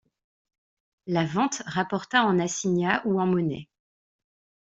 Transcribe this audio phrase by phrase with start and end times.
[1.05, 3.69] La vente rapporta en assignat ou en monnaie.